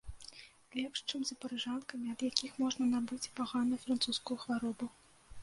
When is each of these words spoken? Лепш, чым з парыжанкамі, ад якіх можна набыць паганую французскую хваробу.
Лепш, 0.77 1.03
чым 1.09 1.19
з 1.29 1.35
парыжанкамі, 1.43 2.05
ад 2.15 2.19
якіх 2.29 2.57
можна 2.65 2.89
набыць 2.95 3.31
паганую 3.37 3.79
французскую 3.85 4.41
хваробу. 4.47 4.91